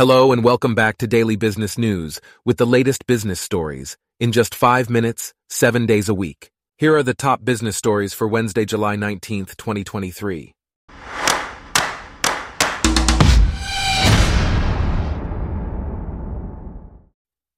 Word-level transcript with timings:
Hello 0.00 0.32
and 0.32 0.42
welcome 0.42 0.74
back 0.74 0.96
to 0.96 1.06
Daily 1.06 1.36
Business 1.36 1.76
News 1.76 2.22
with 2.42 2.56
the 2.56 2.64
latest 2.66 3.06
business 3.06 3.38
stories 3.38 3.98
in 4.18 4.32
just 4.32 4.54
five 4.54 4.88
minutes, 4.88 5.34
seven 5.50 5.84
days 5.84 6.08
a 6.08 6.14
week. 6.14 6.50
Here 6.78 6.96
are 6.96 7.02
the 7.02 7.12
top 7.12 7.44
business 7.44 7.76
stories 7.76 8.14
for 8.14 8.26
Wednesday, 8.26 8.64
July 8.64 8.96
19th, 8.96 9.58
2023. 9.58 10.54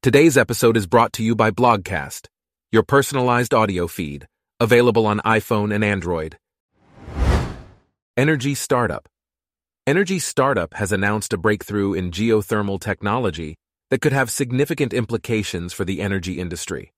Today's 0.00 0.36
episode 0.36 0.76
is 0.76 0.86
brought 0.86 1.12
to 1.14 1.24
you 1.24 1.34
by 1.34 1.50
Blogcast, 1.50 2.28
your 2.70 2.84
personalized 2.84 3.52
audio 3.52 3.88
feed, 3.88 4.28
available 4.60 5.08
on 5.08 5.18
iPhone 5.24 5.74
and 5.74 5.82
Android. 5.82 6.38
Energy 8.16 8.54
Startup 8.54 9.08
Energy 9.88 10.18
Startup 10.18 10.74
has 10.74 10.92
announced 10.92 11.32
a 11.32 11.38
breakthrough 11.38 11.94
in 11.94 12.10
geothermal 12.10 12.78
technology 12.78 13.56
that 13.88 14.02
could 14.02 14.12
have 14.12 14.30
significant 14.30 14.92
implications 14.92 15.72
for 15.72 15.86
the 15.86 16.02
energy 16.02 16.38
industry. 16.38 16.92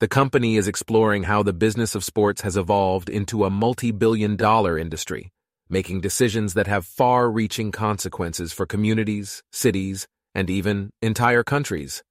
The 0.00 0.08
company 0.08 0.56
is 0.56 0.66
exploring 0.66 1.22
how 1.22 1.44
the 1.44 1.52
business 1.52 1.94
of 1.94 2.02
sports 2.02 2.40
has 2.40 2.56
evolved 2.56 3.08
into 3.08 3.44
a 3.44 3.50
multi 3.50 3.92
billion 3.92 4.34
dollar 4.34 4.76
industry, 4.76 5.30
making 5.68 6.00
decisions 6.00 6.54
that 6.54 6.66
have 6.66 6.84
far 6.84 7.30
reaching 7.30 7.70
consequences 7.70 8.52
for 8.52 8.66
communities, 8.66 9.44
cities, 9.52 10.08
and 10.34 10.50
even 10.50 10.90
entire 11.00 11.44
countries. 11.44 12.02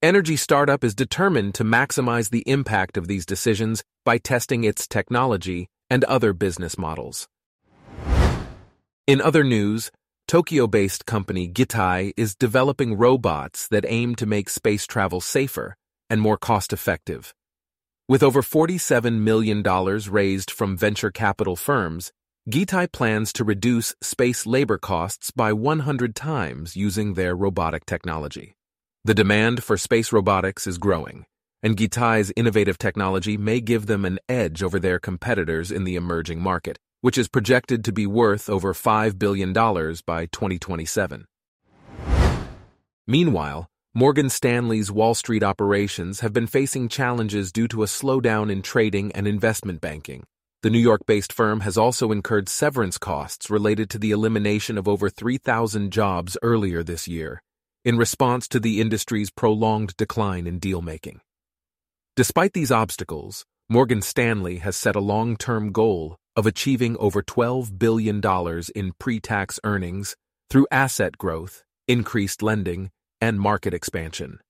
Energy 0.00 0.36
Startup 0.36 0.82
is 0.82 0.94
determined 0.94 1.54
to 1.56 1.64
maximize 1.64 2.30
the 2.30 2.44
impact 2.46 2.96
of 2.96 3.08
these 3.08 3.26
decisions 3.26 3.84
by 4.06 4.16
testing 4.16 4.64
its 4.64 4.88
technology 4.88 5.68
and 5.90 6.02
other 6.04 6.32
business 6.32 6.78
models. 6.78 7.28
In 9.10 9.20
other 9.20 9.42
news, 9.42 9.90
Tokyo-based 10.28 11.04
company 11.04 11.48
Gitai 11.48 12.12
is 12.16 12.36
developing 12.36 12.96
robots 12.96 13.66
that 13.66 13.84
aim 13.88 14.14
to 14.14 14.24
make 14.24 14.48
space 14.48 14.86
travel 14.86 15.20
safer 15.20 15.74
and 16.08 16.20
more 16.20 16.36
cost-effective. 16.36 17.34
With 18.08 18.22
over 18.22 18.40
$47 18.40 19.18
million 19.18 19.64
raised 19.64 20.52
from 20.52 20.76
venture 20.76 21.10
capital 21.10 21.56
firms, 21.56 22.12
Gitai 22.48 22.92
plans 22.92 23.32
to 23.32 23.42
reduce 23.42 23.96
space 24.00 24.46
labor 24.46 24.78
costs 24.78 25.32
by 25.32 25.52
100 25.52 26.14
times 26.14 26.76
using 26.76 27.14
their 27.14 27.34
robotic 27.34 27.86
technology. 27.86 28.54
The 29.04 29.14
demand 29.14 29.64
for 29.64 29.76
space 29.76 30.12
robotics 30.12 30.68
is 30.68 30.78
growing, 30.78 31.26
and 31.64 31.76
Gitai's 31.76 32.32
innovative 32.36 32.78
technology 32.78 33.36
may 33.36 33.60
give 33.60 33.86
them 33.86 34.04
an 34.04 34.20
edge 34.28 34.62
over 34.62 34.78
their 34.78 35.00
competitors 35.00 35.72
in 35.72 35.82
the 35.82 35.96
emerging 35.96 36.40
market, 36.40 36.78
which 37.00 37.16
is 37.16 37.28
projected 37.28 37.84
to 37.84 37.92
be 37.92 38.06
worth 38.06 38.50
over 38.50 38.74
$5 38.74 39.18
billion 39.18 39.52
by 39.52 40.26
2027. 40.26 41.26
Meanwhile, 43.06 43.66
Morgan 43.92 44.30
Stanley's 44.30 44.92
Wall 44.92 45.14
Street 45.14 45.42
operations 45.42 46.20
have 46.20 46.32
been 46.32 46.46
facing 46.46 46.88
challenges 46.88 47.50
due 47.50 47.66
to 47.68 47.82
a 47.82 47.86
slowdown 47.86 48.52
in 48.52 48.62
trading 48.62 49.10
and 49.12 49.26
investment 49.26 49.80
banking. 49.80 50.22
The 50.62 50.70
New 50.70 50.78
York 50.78 51.00
based 51.06 51.32
firm 51.32 51.60
has 51.60 51.76
also 51.76 52.12
incurred 52.12 52.48
severance 52.48 52.98
costs 52.98 53.50
related 53.50 53.90
to 53.90 53.98
the 53.98 54.12
elimination 54.12 54.78
of 54.78 54.86
over 54.86 55.10
3,000 55.10 55.90
jobs 55.90 56.36
earlier 56.42 56.84
this 56.84 57.08
year, 57.08 57.42
in 57.84 57.96
response 57.96 58.46
to 58.48 58.60
the 58.60 58.80
industry's 58.80 59.30
prolonged 59.30 59.96
decline 59.96 60.46
in 60.46 60.58
deal 60.58 60.82
making. 60.82 61.20
Despite 62.14 62.52
these 62.52 62.70
obstacles, 62.70 63.46
Morgan 63.68 64.02
Stanley 64.02 64.58
has 64.58 64.76
set 64.76 64.94
a 64.94 65.00
long 65.00 65.36
term 65.36 65.72
goal 65.72 66.19
of 66.36 66.46
achieving 66.46 66.96
over 66.98 67.22
$12 67.22 67.78
billion 67.78 68.20
in 68.74 68.92
pre 68.98 69.20
tax 69.20 69.60
earnings 69.64 70.16
through 70.48 70.66
asset 70.70 71.18
growth, 71.18 71.64
increased 71.88 72.42
lending, 72.42 72.90
and 73.20 73.40
market 73.40 73.74
expansion. 73.74 74.40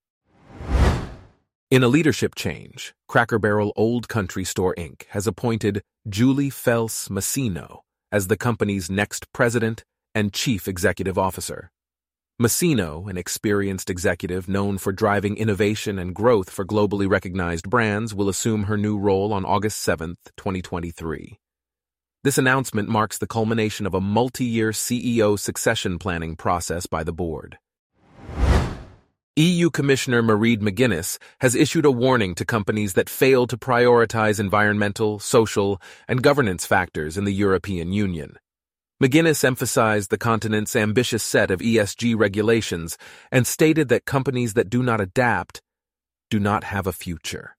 In 1.71 1.85
a 1.85 1.89
leadership 1.89 2.35
change, 2.35 2.95
Cracker 3.07 3.39
Barrel 3.39 3.73
Old 3.77 4.09
Country 4.09 4.45
Store 4.45 4.75
Inc. 4.77 5.05
has 5.11 5.27
appointed 5.27 5.83
Julie 6.09 6.51
Felss 6.51 7.09
Masino 7.09 7.81
as 8.11 8.27
the 8.27 8.37
company's 8.37 8.91
next 8.91 9.33
president 9.33 9.85
and 10.15 10.33
chief 10.33 10.67
executive 10.67 11.17
officer. 11.17 11.71
Masino, 12.41 13.09
an 13.09 13.19
experienced 13.19 13.91
executive 13.91 14.49
known 14.49 14.79
for 14.79 14.93
driving 14.93 15.37
innovation 15.37 15.99
and 15.99 16.15
growth 16.15 16.49
for 16.51 16.65
globally 16.65 17.09
recognized 17.09 17.69
brands, 17.69 18.15
will 18.15 18.29
assume 18.29 18.65
her 18.65 18.79
new 18.79 18.99
role 18.99 19.33
on 19.33 19.45
August 19.45 19.81
7, 19.83 20.17
2023. 20.39 21.39
This 22.23 22.37
announcement 22.37 22.87
marks 22.87 23.17
the 23.17 23.27
culmination 23.27 23.87
of 23.87 23.95
a 23.95 24.01
multi-year 24.01 24.73
CEO 24.73 25.39
succession 25.39 25.99
planning 25.99 26.37
process 26.37 26.85
by 26.85 27.03
the 27.03 27.15
board. 27.15 27.57
EU 29.37 29.71
Commissioner 29.71 30.23
Mairead 30.23 30.59
McGuinness 30.59 31.17
has 31.41 31.55
issued 31.55 31.87
a 31.87 31.91
warning 31.91 32.35
to 32.35 32.45
companies 32.45 32.93
that 32.93 33.09
fail 33.09 33.47
to 33.47 33.57
prioritize 33.57 34.39
environmental, 34.39 35.19
social, 35.19 35.81
and 36.09 36.23
governance 36.23 36.67
factors 36.67 37.17
in 37.17 37.25
the 37.25 37.33
European 37.33 37.91
Union. 37.91 38.37
McGuinness 39.03 39.43
emphasized 39.43 40.11
the 40.11 40.19
continent's 40.19 40.77
ambitious 40.77 41.23
set 41.23 41.51
of 41.51 41.61
ESG 41.61 42.19
regulations 42.19 42.99
and 43.33 43.47
stated 43.47 43.89
that 43.89 44.05
companies 44.05 44.53
that 44.53 44.69
do 44.69 44.83
not 44.83 45.01
adapt 45.01 45.63
do 46.29 46.39
not 46.39 46.65
have 46.65 46.87
a 46.87 46.93
future. 46.93 47.57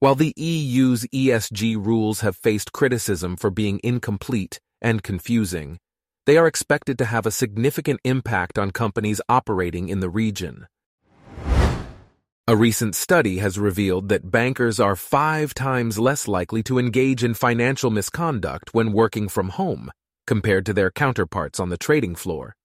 While 0.00 0.14
the 0.14 0.32
EU's 0.34 1.04
ESG 1.14 1.76
rules 1.76 2.20
have 2.20 2.34
faced 2.34 2.72
criticism 2.72 3.36
for 3.36 3.50
being 3.50 3.80
incomplete 3.84 4.58
and 4.80 5.02
confusing, 5.02 5.78
they 6.24 6.38
are 6.38 6.46
expected 6.46 6.96
to 6.96 7.04
have 7.04 7.26
a 7.26 7.30
significant 7.30 8.00
impact 8.02 8.58
on 8.58 8.70
companies 8.70 9.20
operating 9.28 9.90
in 9.90 10.00
the 10.00 10.08
region. 10.08 10.68
A 12.48 12.56
recent 12.56 12.94
study 12.94 13.40
has 13.40 13.58
revealed 13.58 14.08
that 14.08 14.30
bankers 14.30 14.80
are 14.80 14.96
five 14.96 15.52
times 15.52 15.98
less 15.98 16.26
likely 16.26 16.62
to 16.62 16.78
engage 16.78 17.22
in 17.22 17.34
financial 17.34 17.90
misconduct 17.90 18.72
when 18.72 18.94
working 18.94 19.28
from 19.28 19.50
home 19.50 19.90
compared 20.26 20.64
to 20.64 20.72
their 20.72 20.90
counterparts 20.90 21.60
on 21.60 21.68
the 21.68 21.76
trading 21.76 22.14
floor. 22.14 22.56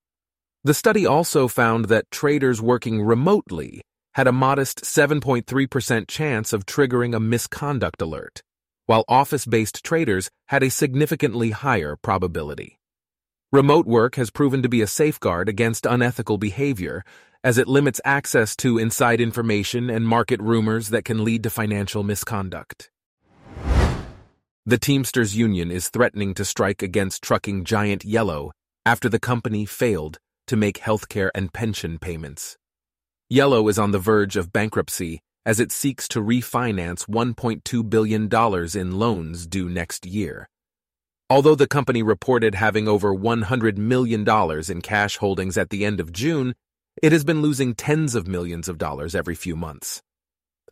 The 0.64 0.74
study 0.74 1.06
also 1.06 1.50
found 1.50 1.90
that 1.90 2.10
traders 2.12 2.62
working 2.62 3.02
remotely 3.02 3.82
had 4.16 4.28
a 4.28 4.32
modest 4.32 4.82
7.3% 4.82 6.08
chance 6.08 6.54
of 6.54 6.66
triggering 6.66 7.14
a 7.14 7.20
misconduct 7.20 8.02
alert, 8.02 8.42
while 8.86 9.04
office 9.10 9.46
based 9.46 9.84
traders 9.84 10.30
had 10.48 10.64
a 10.64 10.70
significantly 10.70 11.52
higher 11.52 11.98
probability. 12.02 12.80
Remote 13.52 13.86
work 13.86 14.16
has 14.16 14.32
proven 14.32 14.62
to 14.64 14.70
be 14.70 14.82
a 14.82 14.88
safeguard 14.88 15.50
against 15.50 15.86
unethical 15.86 16.38
behavior 16.38 17.04
as 17.44 17.58
it 17.58 17.68
limits 17.68 18.00
access 18.06 18.56
to 18.56 18.78
inside 18.78 19.20
information 19.20 19.90
and 19.90 20.08
market 20.08 20.42
rumors 20.42 20.90
that 20.90 21.04
can 21.04 21.26
lead 21.26 21.44
to 21.44 21.50
financial 21.50 22.02
misconduct. 22.02 22.90
The 24.66 24.78
Teamsters 24.78 25.36
Union 25.36 25.72
is 25.72 25.90
threatening 25.90 26.34
to 26.36 26.46
strike 26.46 26.82
against 26.82 27.22
trucking 27.22 27.66
giant 27.66 28.06
Yellow 28.06 28.54
after 28.86 29.10
the 29.10 29.20
company 29.20 29.66
failed 29.66 30.20
to 30.48 30.56
make 30.56 30.80
healthcare 30.80 31.32
and 31.36 31.52
pension 31.52 32.00
payments. 32.00 32.58
Yellow 33.30 33.68
is 33.70 33.80
on 33.80 33.90
the 33.90 33.98
verge 33.98 34.36
of 34.38 34.54
bankruptcy 34.54 35.20
as 35.48 35.60
it 35.60 35.72
seeks 35.72 36.08
to 36.08 36.22
refinance 36.22 37.08
$1.2 37.10 37.90
billion 37.90 38.30
in 38.80 39.00
loans 39.00 39.48
due 39.48 39.68
next 39.68 40.06
year. 40.06 40.48
Although 41.28 41.56
the 41.56 41.68
company 41.68 42.04
reported 42.04 42.54
having 42.54 42.88
over 42.88 43.16
$100 43.16 43.78
million 43.78 44.30
in 44.70 44.82
cash 44.82 45.18
holdings 45.18 45.58
at 45.58 45.72
the 45.72 45.84
end 45.84 46.00
of 46.00 46.12
June, 46.12 46.54
it 47.02 47.12
has 47.12 47.24
been 47.24 47.42
losing 47.42 47.74
tens 47.74 48.14
of 48.14 48.28
millions 48.28 48.70
of 48.70 48.78
dollars 48.78 49.16
every 49.16 49.34
few 49.34 49.56
months. 49.56 50.04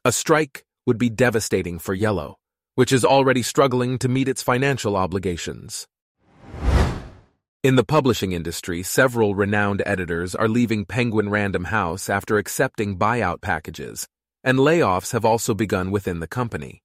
A 0.06 0.12
strike 0.12 0.64
would 0.86 1.00
be 1.00 1.10
devastating 1.10 1.80
for 1.80 1.96
Yellow, 1.96 2.36
which 2.76 2.92
is 2.92 3.04
already 3.04 3.42
struggling 3.42 3.98
to 3.98 4.08
meet 4.08 4.28
its 4.28 4.44
financial 4.44 4.96
obligations. 4.96 5.88
In 7.64 7.78
the 7.78 7.86
publishing 7.86 8.34
industry, 8.34 8.84
several 8.84 9.36
renowned 9.36 9.82
editors 9.86 10.36
are 10.36 10.50
leaving 10.50 10.84
Penguin 10.84 11.30
Random 11.30 11.64
House 11.64 12.10
after 12.10 12.38
accepting 12.38 12.98
buyout 12.98 13.40
packages, 13.40 14.06
and 14.44 14.58
layoffs 14.60 15.14
have 15.14 15.24
also 15.24 15.54
begun 15.54 15.90
within 15.90 16.20
the 16.20 16.28
company. 16.28 16.84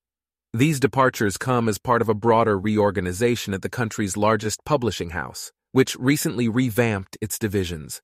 These 0.52 0.78
departures 0.78 1.36
come 1.36 1.68
as 1.68 1.78
part 1.80 2.00
of 2.00 2.08
a 2.08 2.14
broader 2.14 2.56
reorganization 2.56 3.54
at 3.54 3.62
the 3.62 3.68
country's 3.68 4.16
largest 4.16 4.64
publishing 4.64 5.10
house, 5.10 5.50
which 5.72 5.96
recently 5.96 6.48
revamped 6.48 7.18
its 7.20 7.40
divisions. 7.40 8.00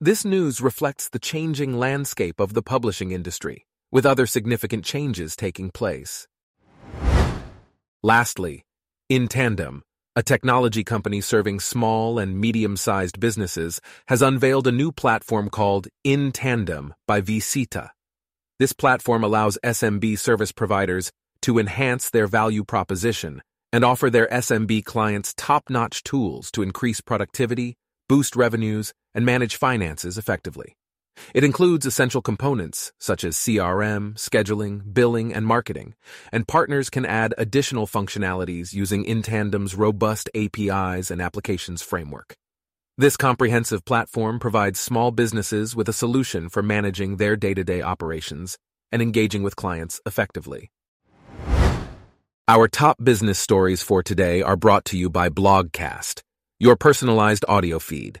This 0.00 0.24
news 0.24 0.60
reflects 0.60 1.08
the 1.08 1.20
changing 1.20 1.78
landscape 1.78 2.40
of 2.40 2.54
the 2.54 2.62
publishing 2.62 3.12
industry, 3.12 3.66
with 3.92 4.04
other 4.04 4.26
significant 4.26 4.84
changes 4.84 5.36
taking 5.36 5.70
place. 5.70 6.26
Lastly, 8.02 8.64
InTandem, 9.12 9.82
a 10.18 10.22
technology 10.22 10.82
company 10.82 11.20
serving 11.20 11.60
small 11.60 12.18
and 12.18 12.40
medium 12.40 12.76
sized 12.76 13.20
businesses, 13.20 13.80
has 14.08 14.20
unveiled 14.20 14.66
a 14.66 14.72
new 14.72 14.90
platform 14.90 15.48
called 15.48 15.86
InTandem 16.04 16.90
by 17.06 17.20
vcita. 17.20 17.90
This 18.58 18.72
platform 18.72 19.22
allows 19.22 19.58
SMB 19.62 20.18
service 20.18 20.50
providers 20.50 21.12
to 21.42 21.60
enhance 21.60 22.10
their 22.10 22.26
value 22.26 22.64
proposition 22.64 23.42
and 23.72 23.84
offer 23.84 24.10
their 24.10 24.26
SMB 24.26 24.84
clients 24.84 25.34
top 25.36 25.70
notch 25.70 26.02
tools 26.02 26.50
to 26.50 26.62
increase 26.62 27.00
productivity, 27.00 27.76
boost 28.08 28.34
revenues, 28.34 28.92
and 29.14 29.24
manage 29.24 29.54
finances 29.54 30.18
effectively. 30.18 30.74
It 31.34 31.44
includes 31.44 31.86
essential 31.86 32.22
components 32.22 32.92
such 32.98 33.24
as 33.24 33.36
CRM, 33.36 34.14
scheduling, 34.14 34.92
billing, 34.92 35.32
and 35.34 35.46
marketing, 35.46 35.94
and 36.32 36.48
partners 36.48 36.90
can 36.90 37.06
add 37.06 37.34
additional 37.38 37.86
functionalities 37.86 38.72
using 38.72 39.04
InTandem's 39.04 39.74
robust 39.74 40.30
APIs 40.34 41.10
and 41.10 41.20
applications 41.20 41.82
framework. 41.82 42.36
This 42.96 43.16
comprehensive 43.16 43.84
platform 43.84 44.40
provides 44.40 44.80
small 44.80 45.12
businesses 45.12 45.76
with 45.76 45.88
a 45.88 45.92
solution 45.92 46.48
for 46.48 46.62
managing 46.62 47.16
their 47.16 47.36
day-to-day 47.36 47.80
operations 47.80 48.58
and 48.90 49.00
engaging 49.00 49.42
with 49.42 49.54
clients 49.54 50.00
effectively. 50.04 50.70
Our 52.48 52.66
top 52.66 52.96
business 53.04 53.38
stories 53.38 53.82
for 53.82 54.02
today 54.02 54.40
are 54.40 54.56
brought 54.56 54.86
to 54.86 54.96
you 54.96 55.10
by 55.10 55.28
Blogcast, 55.28 56.22
your 56.58 56.76
personalized 56.76 57.44
audio 57.46 57.78
feed. 57.78 58.20